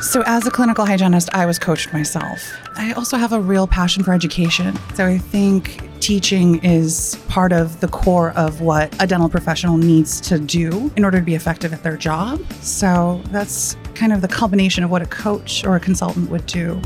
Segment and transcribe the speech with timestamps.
[0.00, 2.56] So, as a clinical hygienist, I was coached myself.
[2.76, 4.78] I also have a real passion for education.
[4.94, 10.20] So, I think teaching is part of the core of what a dental professional needs
[10.20, 12.40] to do in order to be effective at their job.
[12.62, 16.80] So, that's kind of the combination of what a coach or a consultant would do.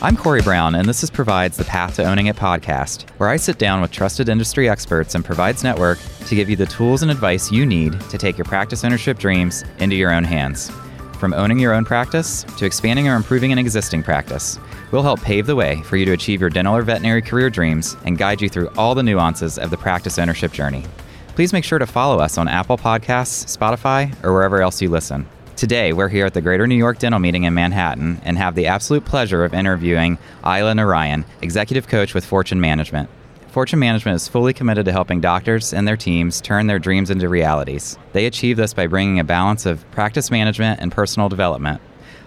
[0.00, 3.36] I'm Corey Brown, and this is Provides the Path to Owning It podcast, where I
[3.36, 7.10] sit down with trusted industry experts and Provides Network to give you the tools and
[7.10, 10.70] advice you need to take your practice ownership dreams into your own hands.
[11.18, 14.58] From owning your own practice to expanding or improving an existing practice,
[14.90, 17.96] we'll help pave the way for you to achieve your dental or veterinary career dreams
[18.04, 20.84] and guide you through all the nuances of the practice ownership journey.
[21.28, 25.26] Please make sure to follow us on Apple Podcasts, Spotify, or wherever else you listen.
[25.56, 28.66] Today, we're here at the Greater New York Dental Meeting in Manhattan and have the
[28.66, 33.08] absolute pleasure of interviewing Ayla Narayan, Executive Coach with Fortune Management.
[33.56, 37.26] Fortune Management is fully committed to helping doctors and their teams turn their dreams into
[37.26, 37.96] realities.
[38.12, 41.80] They achieve this by bringing a balance of practice management and personal development.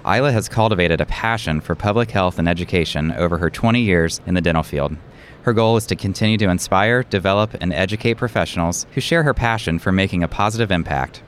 [0.04, 4.34] Ayla has cultivated a passion for public health and education over her 20 years in
[4.34, 4.98] the dental field.
[5.44, 9.78] Her goal is to continue to inspire, develop, and educate professionals who share her passion
[9.78, 11.22] for making a positive impact.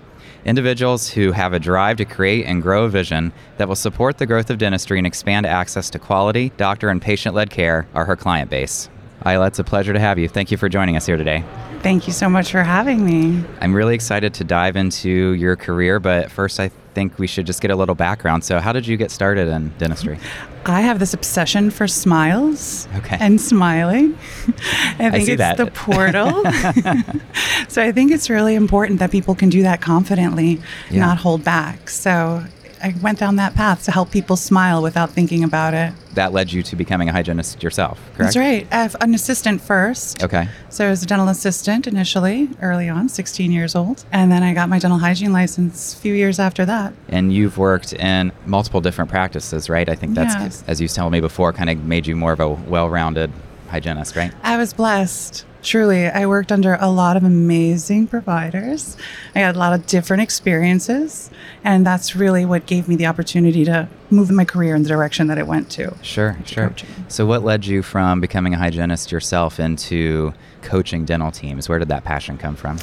[0.45, 4.25] Individuals who have a drive to create and grow a vision that will support the
[4.25, 8.15] growth of dentistry and expand access to quality, doctor, and patient led care are her
[8.15, 8.89] client base.
[9.25, 10.27] Ayla, it's a pleasure to have you.
[10.27, 11.43] Thank you for joining us here today.
[11.83, 13.43] Thank you so much for having me.
[13.59, 17.61] I'm really excited to dive into your career, but first, I think we should just
[17.61, 18.43] get a little background.
[18.43, 20.19] So, how did you get started in dentistry?
[20.65, 23.17] I have this obsession for smiles okay.
[23.19, 24.13] and smiling.
[24.99, 25.57] I think I it's that.
[25.57, 26.43] the portal.
[27.67, 30.99] so I think it's really important that people can do that confidently, Yeah.
[30.99, 31.89] not hold back.
[31.89, 32.43] So
[32.83, 35.93] I went down that path to help people smile without thinking about it.
[36.15, 38.17] That led you to becoming a hygienist yourself, correct?
[38.33, 38.67] That's right.
[38.71, 40.23] I an assistant first.
[40.23, 40.47] Okay.
[40.69, 44.03] So I was a dental assistant initially, early on, 16 years old.
[44.11, 46.93] And then I got my dental hygiene license a few years after that.
[47.09, 49.87] And you've worked in multiple different practices, right?
[49.87, 50.63] I think that's, Yes.
[50.67, 53.31] as you told me before, kind of made you more of a well rounded
[53.69, 54.33] hygienist, right?
[54.43, 55.45] I was blessed.
[55.63, 58.97] Truly, I worked under a lot of amazing providers.
[59.35, 61.29] I had a lot of different experiences,
[61.63, 65.27] and that's really what gave me the opportunity to move my career in the direction
[65.27, 65.95] that it went to.
[66.01, 66.69] Sure, sure.
[66.69, 66.89] coaching.
[67.09, 70.33] So, what led you from becoming a hygienist yourself into
[70.63, 71.69] coaching dental teams?
[71.69, 72.79] Where did that passion come from?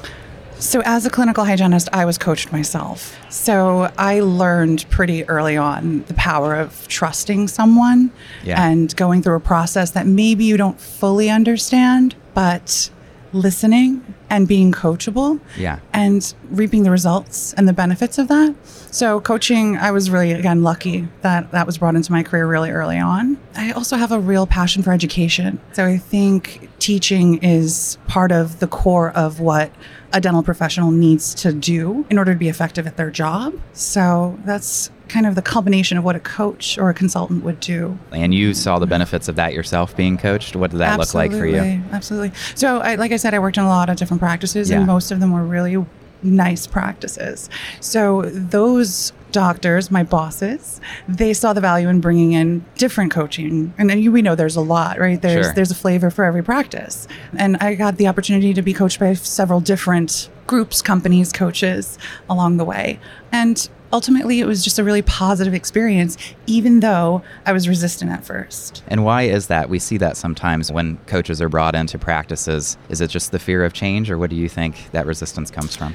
[0.60, 3.16] So, as a clinical hygienist, I was coached myself.
[3.28, 8.10] So, I learned pretty early on the power of trusting someone
[8.44, 8.60] Yeah.
[8.64, 12.88] and going through a process that maybe you don't fully understand, but
[13.32, 14.00] listening
[14.30, 15.80] and being coachable Yeah.
[15.92, 18.54] and reaping the results and the benefits of that.
[18.90, 22.70] So, coaching, I was really, again, lucky that that was brought into my career really
[22.70, 23.36] early on.
[23.56, 25.58] I also have a real passion for education.
[25.72, 29.72] So, I think teaching is part of the core of what
[30.12, 33.52] a dental professional needs to do in order to be effective at their job.
[33.72, 37.98] So, that's kind of the combination of what a coach or a consultant would do.
[38.12, 40.54] And you saw the benefits of that yourself being coached.
[40.54, 41.56] What did that look like for you?
[41.56, 42.32] Absolutely, Absolutely.
[42.54, 44.78] So, I, like I said, I worked in a lot of different practices, Yeah.
[44.78, 45.84] and most of them were really
[46.22, 47.48] nice practices.
[47.80, 53.88] So, those doctors, my bosses, they saw the value in bringing in different coaching, and
[53.90, 55.20] then you, we know there's a lot, right?
[55.20, 55.54] There's Sure.
[55.54, 59.12] there's a flavor for every practice, and I got the opportunity to be coached by
[59.14, 61.98] several different groups, companies, coaches
[62.28, 62.98] along the way,
[63.32, 63.68] and.
[63.92, 66.16] Ultimately, it was just a really positive experience,
[66.46, 68.82] even though I was resistant at first.
[68.88, 69.70] And why is that?
[69.70, 72.76] We see that sometimes when coaches are brought into practices.
[72.90, 75.74] Is it just the fear of change, or what do you think that resistance comes
[75.74, 75.94] from?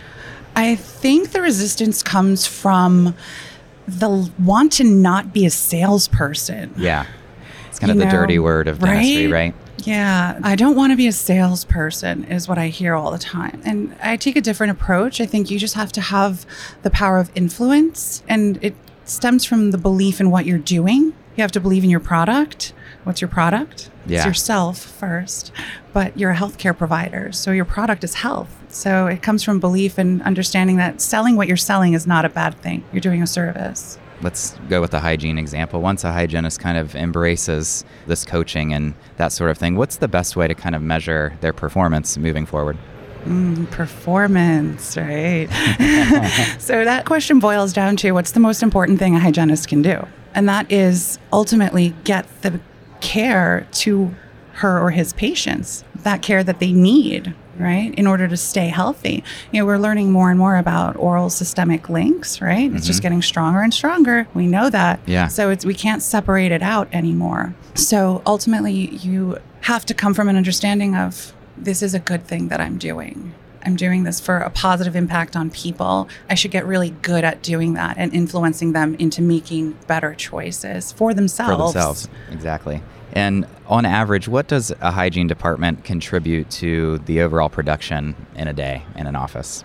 [0.55, 3.15] I think the resistance comes from
[3.87, 6.73] the want to not be a salesperson.
[6.77, 7.05] Yeah.
[7.69, 9.53] It's kind You of the know, dirty word of dentistry, right?
[9.79, 13.61] Yeah, I don't want to be a salesperson, is what I hear all the time.
[13.65, 15.19] And I take a different approach.
[15.19, 16.45] I think you just have to have
[16.83, 18.75] the power of influence, and it
[19.05, 21.13] stems from the belief in what you're doing.
[21.35, 22.73] You have to believe in your product.
[23.03, 23.89] What's your product?
[24.05, 24.19] Yeah.
[24.19, 25.51] It's yourself first,
[25.91, 27.31] but you're a healthcare provider.
[27.31, 28.49] So your product is health.
[28.69, 32.29] So it comes from belief and understanding that selling what you're selling is not a
[32.29, 32.83] bad thing.
[32.93, 33.97] You're doing a service.
[34.23, 35.81] Let's go with the hygiene example.
[35.81, 40.07] Once a hygienist kind of embraces this coaching and that sort of thing, what's the
[40.07, 42.77] best way to kind of measure their performance moving forward?
[43.25, 45.47] Mm, performance, right?
[46.59, 50.07] so that question boils down to what's the most important thing a hygienist can do?
[50.33, 52.59] And that is ultimately get the
[53.01, 54.15] care to
[54.53, 57.93] her or his patients, that care that they need, right?
[57.95, 59.23] In order to stay healthy.
[59.51, 62.71] You know, we're learning more and more about oral systemic links, right?
[62.73, 63.03] It's just mm-hmm.
[63.03, 64.27] getting stronger and stronger.
[64.33, 64.99] We know that.
[65.05, 65.27] Yeah.
[65.27, 67.53] So it's we can't separate it out anymore.
[67.75, 72.49] So ultimately you have to come from an understanding of this is a good thing
[72.49, 73.33] that I'm doing.
[73.65, 76.09] I'm doing this for a positive impact on people.
[76.29, 80.91] I should get really good at doing that and influencing them into making better choices
[80.91, 81.51] for themselves.
[81.51, 82.81] For themselves, exactly.
[83.13, 88.53] And on average, what does a hygiene department contribute to the overall production in a
[88.53, 89.63] day in an office?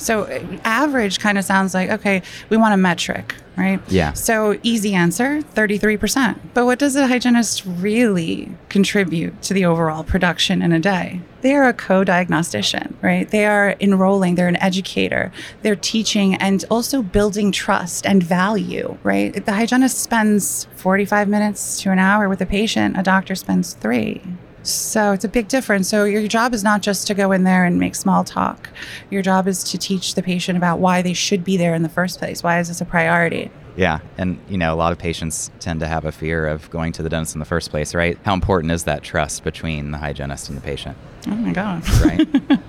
[0.00, 0.26] So
[0.64, 3.80] average kind of sounds like okay, we want a metric, right?
[3.88, 4.12] Yeah.
[4.14, 6.38] So easy answer, 33%.
[6.54, 11.20] But what does a hygienist really contribute to the overall production in a day?
[11.42, 13.28] They are a co-diagnostician, right?
[13.30, 15.32] They are enrolling, they're an educator,
[15.62, 19.44] they're teaching and also building trust and value, right?
[19.44, 24.22] The hygienist spends 45 minutes to an hour with a patient, a doctor spends 3.
[24.62, 25.88] So it's a big difference.
[25.88, 28.68] So your job is not just to go in there and make small talk.
[29.10, 31.88] Your job is to teach the patient about why they should be there in the
[31.88, 32.42] first place.
[32.42, 33.50] Why is this a priority?
[33.76, 36.92] Yeah, and you know, a lot of patients tend to have a fear of going
[36.92, 38.18] to the dentist in the first place, right?
[38.24, 40.98] How important is that trust between the hygienist and the patient?
[41.26, 41.88] Oh my god.
[42.00, 42.28] Right.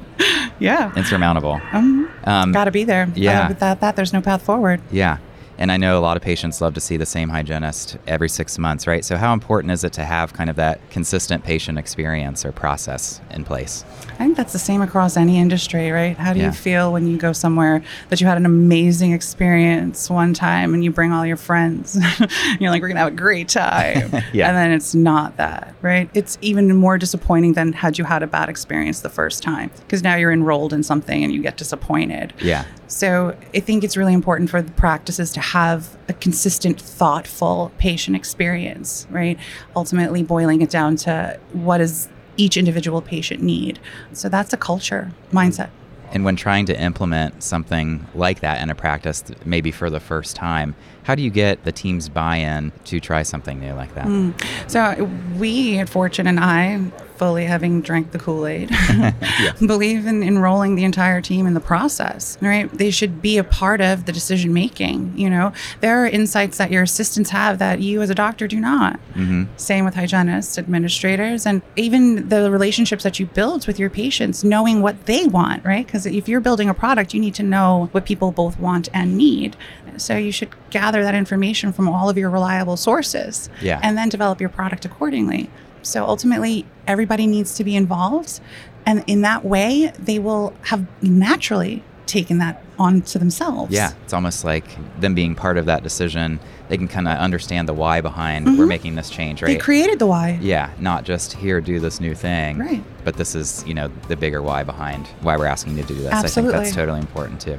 [0.59, 0.93] yeah.
[0.95, 1.59] Insurmountable.
[1.73, 3.11] Um, um, Got to be there.
[3.15, 3.47] Yeah.
[3.47, 4.81] Without that, there's no path forward.
[4.91, 5.17] Yeah.
[5.61, 8.57] And I know a lot of patients love to see the same hygienist every six
[8.57, 9.05] months, right?
[9.05, 13.21] So, how important is it to have kind of that consistent patient experience or process
[13.29, 13.85] in place?
[14.13, 16.17] I think that's the same across any industry, right?
[16.17, 16.47] How do Yeah.
[16.47, 20.83] you feel when you go somewhere that you had an amazing experience one time and
[20.83, 21.95] you bring all your friends?
[22.59, 24.11] You're like, we're going to have a great time.
[24.33, 24.47] Yeah.
[24.47, 26.09] And then it's not that, right?
[26.15, 30.01] It's even more disappointing than had you had a bad experience the first time because
[30.03, 32.33] now you're enrolled in something and you get disappointed.
[32.41, 32.65] Yeah.
[32.91, 38.17] So I think it's really important for the practices to have a consistent, thoughtful patient
[38.17, 39.39] experience, right?
[39.77, 43.79] Ultimately, boiling it down to what does each individual patient need.
[44.11, 45.69] So that's a culture mindset.
[46.11, 50.35] And when trying to implement something like that in a practice, maybe for the first
[50.35, 54.05] time, how do you get the team's buy in to try something new like that?
[54.05, 54.69] Mm.
[54.69, 56.91] So we at Fortune and I,
[57.21, 58.71] fully having drank the Kool-Aid,
[59.67, 62.67] believe in enrolling the entire team in the process, right?
[62.75, 65.13] They should be a part of the decision making.
[65.15, 68.59] You know, there are insights that your assistants have that you as a doctor do
[68.59, 68.99] not.
[69.13, 74.43] hmm Same with hygienists, administrators, and even the relationships that you build with your patients,
[74.43, 75.85] knowing what they want, right?
[75.85, 79.15] Because if you're building a product, you need to know what people both want and
[79.15, 79.55] need.
[79.97, 83.79] So you should gather that information from all of your reliable sources Yeah.
[83.83, 85.49] and then develop your product accordingly.
[85.81, 88.39] So ultimately, everybody needs to be involved.
[88.85, 93.71] And in that way, they will have naturally taken that on to themselves.
[93.71, 94.65] Yeah, it's almost like
[94.99, 96.39] them being part of that decision.
[96.67, 99.45] They can kind of understand the why behind we're making this change, Mm-hmm.
[99.47, 99.61] They right?
[99.61, 100.37] created the why.
[100.41, 102.57] yeah, not just here, do this new thing.
[102.57, 102.83] Right.
[103.05, 105.95] But this is, you know, the bigger why behind why we're asking you to do
[105.95, 106.07] this.
[106.07, 106.59] I think Absolutely.
[106.59, 107.57] that's totally important too.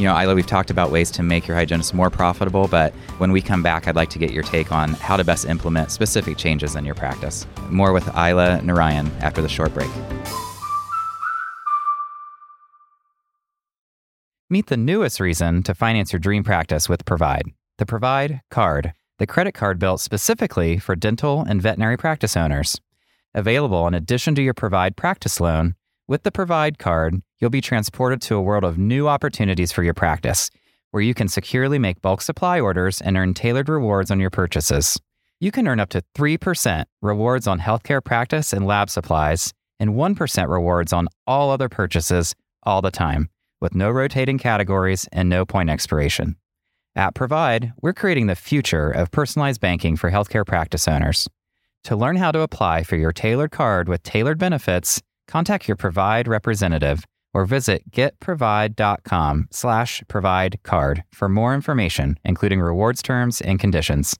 [0.00, 3.32] You know, Ayla, we've talked about ways to make your hygienist more profitable, but when
[3.32, 6.38] we come back, I'd like to get your take on how to best implement specific
[6.38, 7.46] changes in your practice.
[7.68, 9.90] More with Ayla Narayan after the short break.
[14.48, 19.26] Meet the newest reason to finance your dream practice with Provide, the Provide Card, the
[19.26, 22.80] credit card built specifically for dental and veterinary practice owners.
[23.34, 25.74] Available in addition to your Provide practice loan,
[26.08, 29.94] with the Provide Card, you'll be transported to a world of new opportunities for your
[29.94, 30.50] practice,
[30.90, 34.98] where you can securely make bulk supply orders and earn tailored rewards on your purchases.
[35.40, 40.48] You can earn up to 3% rewards on healthcare practice and lab supplies, and 1%
[40.48, 45.70] rewards on all other purchases all the time with no rotating categories and no point
[45.70, 46.36] expiration.
[46.96, 51.28] At Provide, we're creating the future of personalized banking for healthcare practice owners.
[51.84, 56.26] To learn how to apply for your tailored card with tailored benefits, contact your Provide
[56.26, 64.16] representative or visit getprovide.com slash provide card for more information, including rewards terms and conditions.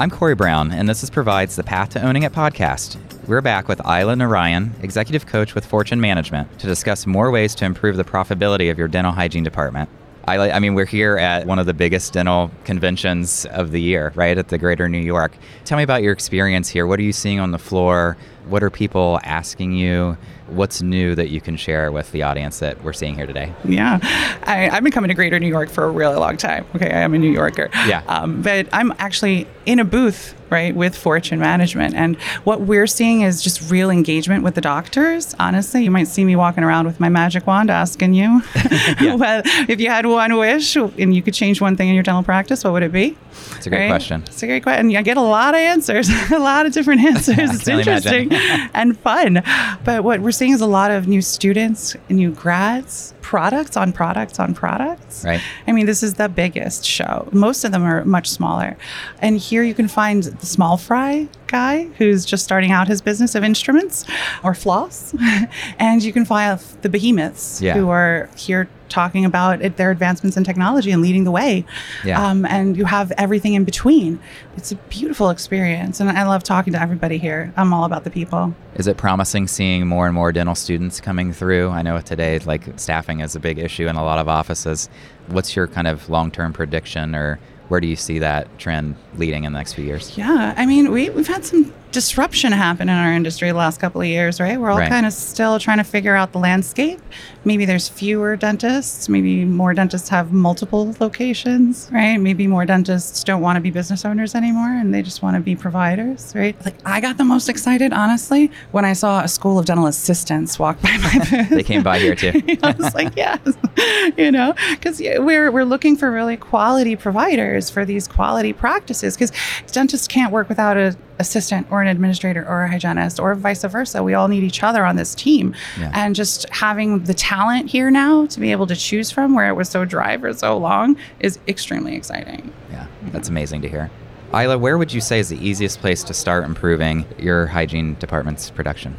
[0.00, 2.96] I'm Corey Brown, and this is Provide's The Path to Owning It podcast.
[3.26, 7.64] We're back with Ayla Narayan, executive coach with Fortune Management, to discuss more ways to
[7.64, 9.90] improve the profitability of your dental hygiene department.
[10.28, 14.12] Ayla, I mean, we're here at one of the biggest dental conventions of the year,
[14.14, 15.36] right, at the Greater New York.
[15.64, 16.86] Tell me about your experience here.
[16.86, 18.16] What are you seeing on the floor?
[18.48, 20.16] What are people asking you?
[20.46, 23.52] What's new that you can share with the audience that we're seeing here today?
[23.64, 23.98] Yeah,
[24.44, 26.64] I, I've been coming to Greater New York for a really long time.
[26.74, 27.68] Okay, I am a New Yorker.
[27.86, 28.02] Yeah.
[28.08, 31.94] Um, but I'm actually in a booth, right, with Fortune Management.
[31.94, 35.34] And what we're seeing is just real engagement with the doctors.
[35.38, 38.40] Honestly, you might see me walking around with my magic wand asking you,
[39.00, 42.22] well, if you had one wish and you could change one thing in your dental
[42.22, 43.18] practice, what would it be?
[43.56, 44.22] It's a great question.
[44.26, 44.94] It's a great question.
[44.96, 47.38] I get a lot of answers, a lot of different answers.
[47.38, 48.14] It's can only imagine.
[48.32, 49.42] interesting and fun.
[49.84, 54.38] But what we're seeing is a lot of new students, new grads, products on products
[54.38, 55.24] on products.
[55.24, 55.40] Right.
[55.66, 57.28] I mean, this is the biggest show.
[57.32, 58.76] Most of them are much smaller.
[59.20, 63.34] And here you can find the small fry guy who's just starting out his business
[63.34, 64.04] of instruments
[64.44, 65.14] or floss.
[65.78, 67.74] and you can file the behemoths Yeah.
[67.74, 71.62] who are here talking about it, their advancements in technology and leading the way.
[72.04, 72.26] Yeah.
[72.26, 74.18] Um, and you have everything in between.
[74.56, 76.00] It's a beautiful experience.
[76.00, 77.52] And I love talking to everybody here.
[77.58, 78.54] I'm all about the people.
[78.76, 81.68] Is it promising seeing more and more dental students coming through?
[81.68, 84.88] I know today, like staffing is a big issue in a lot of offices.
[85.26, 87.38] What's your kind of long term prediction, or
[87.68, 90.16] where do you see that trend leading in the next few years?
[90.16, 94.00] Yeah, I mean, we, we've had some disruption happened in our industry the last couple
[94.00, 94.60] of years, right?
[94.60, 94.88] We're all Right.
[94.90, 97.00] kind of still trying to figure out the landscape.
[97.44, 99.08] Maybe there's fewer dentists.
[99.08, 102.16] Maybe more dentists have multiple locations, right?
[102.18, 105.40] Maybe more dentists don't want to be business owners anymore and they just want to
[105.40, 106.54] be providers, right?
[106.64, 110.58] Like, I got the most excited, honestly, when I saw a school of dental assistants
[110.58, 111.48] walk by my booth.
[111.58, 112.42] They came by here too.
[112.62, 113.40] I was like, yes,
[114.16, 119.16] you know, because we're we're looking for really quality providers for these quality practices.
[119.16, 119.32] Because
[119.72, 124.02] dentists can't work without an assistant or an administrator or a hygienist or vice versa.
[124.02, 125.90] We all need each other on this team, Yeah.
[125.94, 129.54] and just having the talent here now to be able to choose from, where it
[129.54, 132.52] was so dry for so long, is extremely exciting.
[132.70, 133.90] Yeah, that's amazing to hear.
[134.32, 138.50] Ayla, where would you say is the easiest place to start improving your hygiene department's
[138.50, 138.94] production?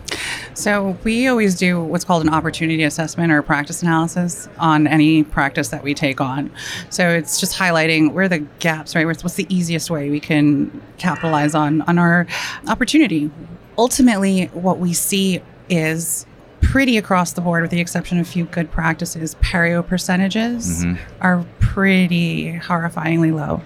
[0.56, 5.70] So we always do what's called an opportunity assessment or practice analysis on any practice
[5.70, 6.52] that we take on.
[6.90, 9.06] So it's just highlighting where the gaps, right?
[9.06, 12.26] What's what's the easiest way we can capitalize on on our
[12.68, 13.30] opportunity.
[13.78, 16.26] Ultimately, what we see is
[16.62, 20.98] pretty across the board with the exception of a few good practices perio percentages Mhm.
[21.22, 23.62] are pretty horrifyingly low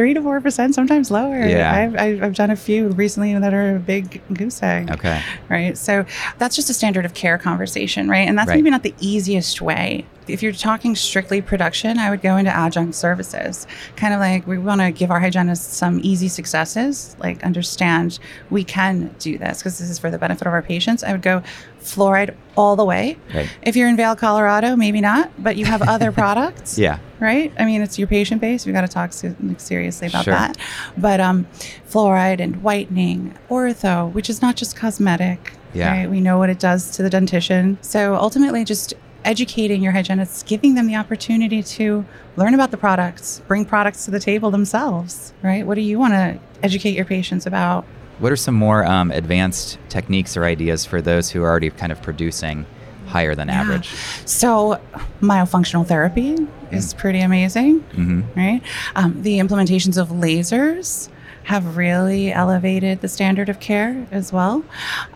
[0.00, 1.70] three to four percent sometimes lower Yeah.
[1.74, 5.20] I've, I've, I've done a few recently that are a big goose egg Okay.
[5.50, 5.76] right?
[5.76, 6.06] So
[6.38, 8.26] that's just a standard of care conversation, right?
[8.26, 8.56] And that's Right.
[8.56, 10.06] maybe not the easiest way.
[10.32, 13.66] If you're talking strictly production, I would go into adjunct services.
[13.96, 18.18] Kind of like we want to give our hygienists some easy successes, like understand
[18.50, 21.02] we can do this because this is for the benefit of our patients.
[21.02, 21.42] I would go
[21.80, 23.16] fluoride all the way.
[23.34, 23.48] Right.
[23.62, 26.98] If you're in Vail, Colorado, maybe not, but you have other products Yeah.
[27.20, 27.52] right?
[27.58, 28.66] I mean, it's your patient base.
[28.66, 30.34] We got to talk like, seriously about Sure.
[30.34, 30.58] that.
[30.98, 31.46] But um,
[31.90, 35.52] fluoride and whitening, ortho, which is not just cosmetic.
[35.72, 35.90] Yeah.
[36.00, 36.10] Right?
[36.10, 37.78] We know what it does to the dentition.
[37.80, 38.92] So ultimately, just
[39.24, 42.04] educating your hygienists, giving them the opportunity to
[42.36, 45.32] learn about the products, bring products to the table themselves.
[45.42, 45.66] Right?
[45.66, 47.84] What do you want to educate your patients about?
[48.18, 51.90] What are some more um, advanced techniques or ideas for those who are already kind
[51.90, 52.66] of producing
[53.06, 53.60] higher than Yeah.
[53.62, 53.88] average?
[54.26, 54.78] So,
[55.20, 56.36] myofunctional therapy
[56.70, 57.80] is pretty amazing.
[57.94, 58.60] hmm right?
[58.94, 61.08] Um, the implementations of lasers
[61.44, 64.62] have really elevated the standard of care as well.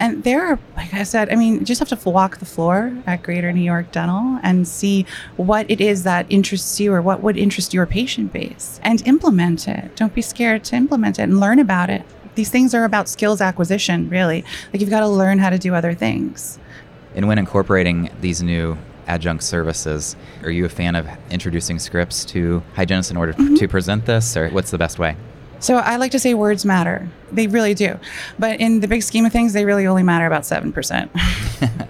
[0.01, 2.97] And there are, like I said, I mean, you just have to walk the floor
[3.07, 7.23] at Greater New York Dental and see what it is that interests you or what
[7.23, 9.95] would interest your patient base and implement it.
[9.97, 12.03] Don't be scared to implement it and learn about it.
[12.35, 14.45] These things are about skills acquisition, really.
[14.73, 16.59] Like you've got to learn how to do other things.
[17.15, 18.77] And when incorporating these new
[19.07, 23.55] adjunct services, are you a fan of introducing scripts to hygienists in order Mm-hmm.
[23.57, 25.17] to present this, or what's the best way?
[25.61, 27.09] So I like to say words matter.
[27.33, 27.99] They really do.
[28.39, 31.09] But in the big scheme of things, they really only matter about 7%.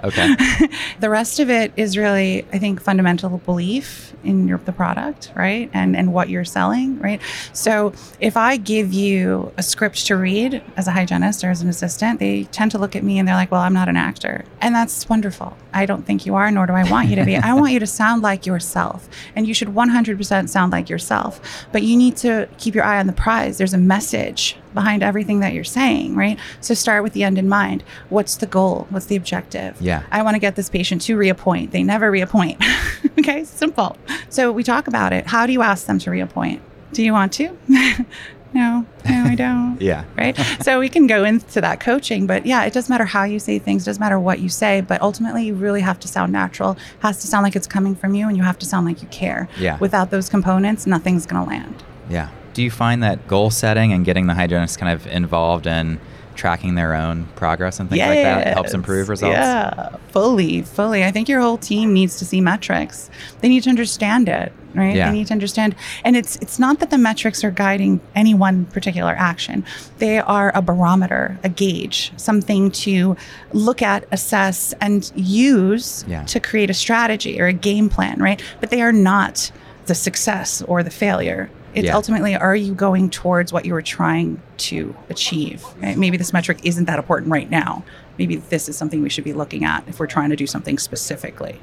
[0.05, 0.69] okay.
[1.00, 5.71] the rest of it is really, I think, fundamental belief in your, the product, right?
[5.73, 7.21] And and what you're selling, right?
[7.53, 11.69] So if I give you a script to read as a hygienist or as an
[11.69, 14.45] assistant, they tend to look at me and they're like, "Well, I'm not an actor,"
[14.61, 15.57] and that's wonderful.
[15.73, 17.37] I don't think you are, nor do I want you to be.
[17.37, 21.41] I want you to sound like yourself, and you should 100% sound like yourself.
[21.73, 23.59] But you need to keep your eye on the prize.
[23.59, 26.38] There's a message behind everything that you're saying, right?
[26.61, 27.83] So start with the end in mind.
[28.09, 28.87] What's the goal?
[28.90, 29.81] What's the objective?
[29.81, 30.02] Yeah.
[30.11, 31.71] I want to get this patient to reappoint.
[31.71, 32.62] They never reappoint.
[33.19, 33.97] okay, simple.
[34.28, 35.26] So we talk about it.
[35.26, 36.61] How do you ask them to reappoint?
[36.93, 37.57] Do you want to?
[37.69, 38.04] no,
[38.52, 39.64] no, I don't.
[39.81, 40.04] Yeah.
[40.16, 40.38] Right.
[40.62, 43.59] So we can go into that coaching, but yeah, it doesn't matter how you say
[43.59, 46.73] things, it doesn't matter what you say, but ultimately you really have to sound natural.
[46.73, 49.02] It has to sound like it's coming from you and you have to sound like
[49.02, 49.49] you care.
[49.59, 49.78] Yeah.
[49.78, 51.83] Without those components, nothing's going to land.
[52.09, 52.31] Yeah.
[52.54, 56.00] Do you find that goal setting and getting the hygienists kind of involved in
[56.37, 59.37] tracking their own progress and things like that helps improve results?
[59.37, 61.04] Yeah, fully, fully.
[61.04, 63.11] I think your whole team needs to see metrics.
[63.40, 64.94] They need to understand it, right?
[64.96, 65.11] Yeah.
[65.11, 68.64] They need to understand, and it's it's not that the metrics are guiding any one
[68.66, 69.64] particular action.
[69.99, 73.16] They are a barometer, a gauge, something to
[73.52, 76.25] look at, assess, and use Yeah.
[76.25, 78.42] to create a strategy or a game plan, right?
[78.61, 79.50] But they are not
[79.87, 81.50] the success or the failure.
[81.75, 81.95] It's Yeah.
[81.97, 85.64] ultimately, are you going towards what you were trying to achieve?
[85.83, 85.97] Right?
[85.97, 87.83] Maybe this metric isn't that important right now.
[88.19, 90.78] Maybe this is something we should be looking at if we're trying to do something
[90.78, 91.59] specifically.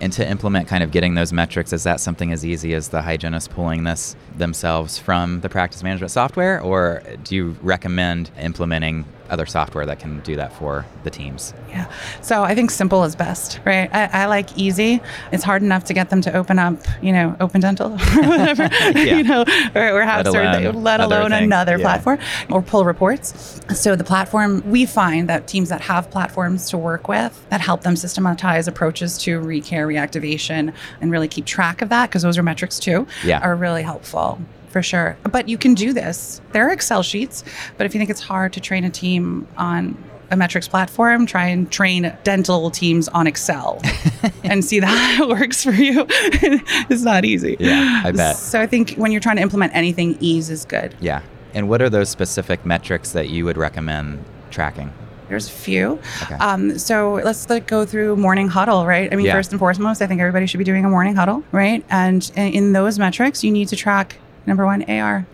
[0.00, 3.02] And to implement kind of getting those metrics, is that something as easy as the
[3.02, 6.60] hygienist pulling this themselves from the practice management software?
[6.60, 11.54] Or do you recommend implementing other software that can do that for the teams?
[11.70, 11.90] Yeah.
[12.20, 13.88] So I think simple is best, right?
[13.92, 15.00] I, I like easy.
[15.32, 17.96] It's hard enough to get them to open up, you know, Open Dental or
[18.28, 19.16] whatever, Yeah.
[19.16, 21.82] you know, or, or have Let alone let alone another Yeah.
[21.82, 22.18] platform
[22.50, 23.60] or pull reports.
[23.74, 27.82] So the platform, we find that teams that have platforms to work with that help
[27.82, 32.42] them systematize approaches to recare, reactivation, and really keep track of that, because those are
[32.42, 33.40] metrics too, Yeah.
[33.40, 34.38] are really helpful
[34.72, 35.16] for sure.
[35.30, 36.40] But you can do this.
[36.52, 37.44] There are Excel sheets,
[37.76, 41.46] but if you think it's hard to train a team on a metrics platform, try
[41.46, 43.80] and train dental teams on Excel
[44.44, 46.06] and see that it works for you.
[46.08, 47.56] it's not easy.
[47.60, 48.36] Yeah, I bet.
[48.36, 50.96] So I think when you're trying to implement anything, ease is good.
[51.00, 51.20] Yeah.
[51.54, 54.90] And what are those specific metrics that you would recommend tracking?
[55.28, 55.98] There's a few.
[56.22, 56.34] Okay.
[56.36, 59.10] Um, so let's like go through morning huddle, right?
[59.12, 59.34] I mean, Yeah.
[59.34, 61.84] first and foremost, I think everybody should be doing a morning huddle, right?
[61.90, 65.26] And in those metrics, you need to track number one, AR.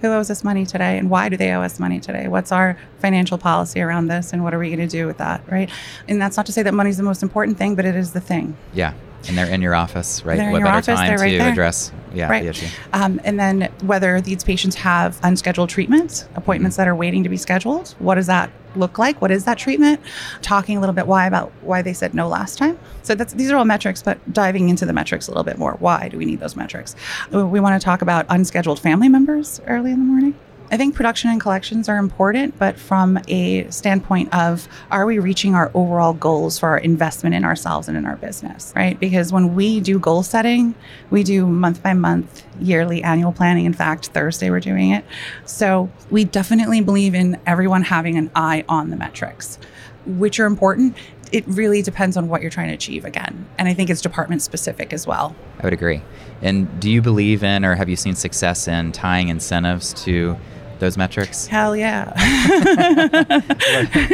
[0.00, 2.28] Who owes us money today, and why do they owe us money today?
[2.28, 5.42] What's our financial policy around this, and what are we going to do with that,
[5.50, 5.70] right?
[6.08, 8.20] And that's not to say that money's the most important thing, but it is the
[8.20, 8.56] thing.
[8.72, 8.94] Yeah.
[9.26, 10.36] And they're in your office, right?
[10.36, 11.52] They're in what your better office, time right to there.
[11.52, 12.42] address yeah, right.
[12.42, 12.66] the issue?
[12.92, 17.36] Um, and then whether these patients have unscheduled treatments, appointments that are waiting to be
[17.36, 17.94] scheduled.
[17.98, 19.20] What does that look like?
[19.20, 20.00] What is that treatment?
[20.42, 22.78] Talking a little bit why about why they said no last time.
[23.02, 25.76] So that's these are all metrics, but diving into the metrics a little bit more.
[25.78, 26.94] Why do we need those metrics?
[27.30, 30.34] We want to talk about unscheduled family members early in the morning.
[30.74, 35.54] I think production and collections are important, but from a standpoint of are we reaching
[35.54, 38.98] our overall goals for our investment in ourselves and in our business, right?
[38.98, 40.74] Because when we do goal setting,
[41.10, 43.66] we do month by month, yearly, annual planning.
[43.66, 45.04] In fact, Thursday we're doing it.
[45.44, 49.60] So we definitely believe in everyone having an eye on the metrics,
[50.06, 50.96] which are important.
[51.30, 53.46] It really depends on what you're trying to achieve again.
[53.58, 55.36] And I think it's department specific as well.
[55.60, 56.02] I would agree.
[56.42, 60.36] And do you believe in or have you seen success in tying incentives to
[60.78, 61.46] those metrics?
[61.46, 62.12] Hell yeah.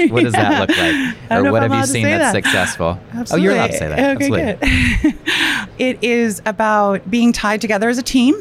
[0.11, 1.31] What does that look like?
[1.47, 2.45] Or what have you seen that's that.
[2.45, 2.99] successful?
[3.13, 3.33] Absolutely.
[3.33, 4.17] Oh, you're allowed to say that.
[4.17, 5.11] Okay, Absolutely.
[5.11, 5.69] good.
[5.79, 8.35] it is about being tied together as a team.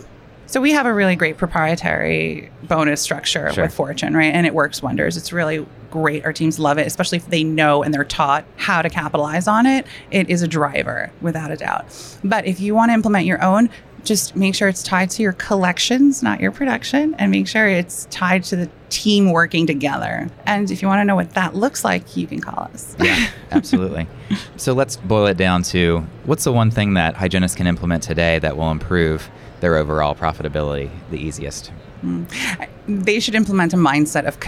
[0.47, 3.65] So we have a really great proprietary bonus structure Sure.
[3.65, 4.33] with Fortune, right?
[4.33, 5.15] And it works wonders.
[5.15, 6.25] It's really great.
[6.25, 9.67] Our teams love it, especially if they know and they're taught how to capitalize on
[9.67, 9.85] it.
[10.09, 11.85] It is a driver, without a doubt.
[12.23, 13.69] But if you want to implement your own,
[14.03, 18.05] just make sure it's tied to your collections, not your production, and make sure it's
[18.09, 20.29] tied to the team working together.
[20.45, 22.95] And if you want to know what that looks like, you can call us.
[22.99, 24.07] Yeah, absolutely.
[24.57, 28.37] So let's boil it down to what's the one thing that hygienists can implement today
[28.39, 29.27] that will improve
[29.59, 31.71] their overall profitability the easiest?
[32.03, 32.67] Mm.
[32.87, 34.39] they should implement a mindset of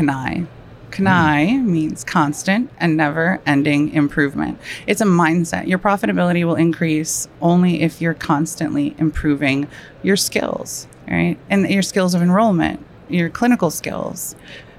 [0.92, 1.48] CANI.
[1.48, 4.60] CANI means constant and never ending improvement.
[4.88, 5.68] It's a mindset.
[5.68, 9.68] Your profitability will increase only if you're constantly improving
[10.04, 11.38] your skills, right?
[11.50, 14.36] And your skills of enrollment, your clinical skills,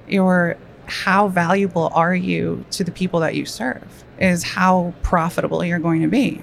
[0.09, 5.79] your how valuable are you to the people that you serve is how profitable you're
[5.79, 6.42] going to be.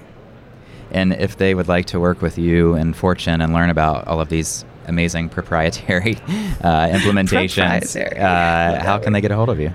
[0.91, 4.19] And if they would like to work with you and Fortune and learn about all
[4.19, 6.15] of these amazing proprietary
[6.61, 8.19] uh, implementations, Proprietary.
[8.19, 9.71] uh, how can they get a hold of you?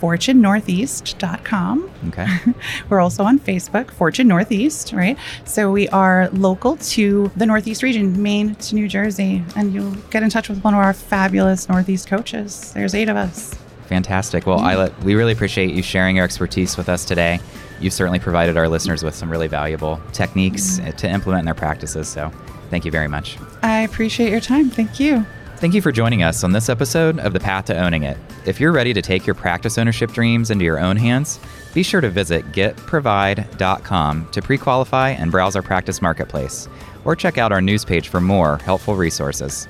[0.00, 1.90] FortuneNortheast.com.
[2.08, 2.26] Okay.
[2.88, 5.16] We're also on Facebook, Fortune Northeast, right?
[5.44, 9.44] So we are local to the Northeast region, Maine to New Jersey.
[9.54, 12.72] And you'll get in touch with one of our fabulous Northeast coaches.
[12.72, 13.54] There's eight of us.
[13.86, 14.44] Fantastic.
[14.46, 17.38] Well, Ayla, we really appreciate you sharing your expertise with us today.
[17.80, 21.54] You've certainly provided our listeners with some really valuable techniques uh, to implement in their
[21.54, 22.08] practices.
[22.08, 22.32] So
[22.72, 23.36] thank you very much.
[23.62, 24.70] I appreciate your time.
[24.70, 25.24] Thank you.
[25.58, 28.16] Thank you for joining us on this episode of The Path to Owning It.
[28.46, 31.38] If you're ready to take your practice ownership dreams into your own hands,
[31.74, 36.68] be sure to visit getprovide.com to pre qualify and browse our practice marketplace,
[37.04, 39.68] or check out our news page for more helpful resources.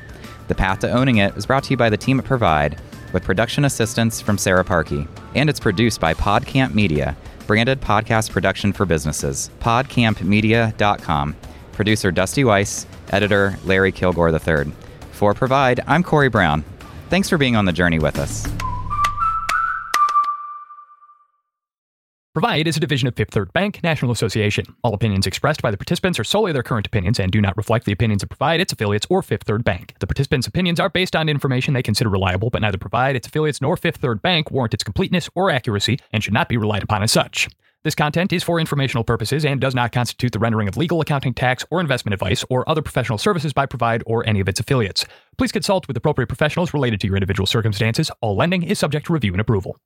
[0.48, 2.80] The Path to Owning It is brought to you by the team at Provide,
[3.12, 8.72] with production assistance from Sarah Parkey, and it's produced by PodCamp Media, branded podcast production
[8.72, 9.50] for businesses.
[9.60, 11.36] PodCampMedia.com.
[11.72, 14.72] Producer Dusty Weiss, editor Larry Kilgore III.
[15.12, 16.64] For Provide, I'm Corey Brown.
[17.10, 18.46] Thanks for being on the journey with us.
[22.34, 24.64] Provide is a division of Fifth Third Bank National Association.
[24.82, 27.84] All opinions expressed by the participants are solely their current opinions and do not reflect
[27.84, 29.94] the opinions of Provide, its affiliates, or Fifth Third Bank.
[29.98, 33.60] The participants' opinions are based on information they consider reliable, but neither Provide, its affiliates,
[33.60, 37.02] nor Fifth Third Bank warrant its completeness or accuracy and should not be relied upon
[37.02, 37.50] as such.
[37.84, 41.34] This content is for informational purposes and does not constitute the rendering of legal, accounting,
[41.34, 45.04] tax, or investment advice or other professional services by Provide or any of its affiliates.
[45.36, 48.08] Please consult with appropriate professionals related to your individual circumstances.
[48.20, 49.80] All lending is subject to review and approval.